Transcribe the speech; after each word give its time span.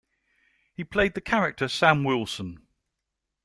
He 0.73 0.83
played 0.83 1.13
the 1.13 1.21
character 1.21 1.67
Sam 1.67 2.03
Wilson. 2.03 2.65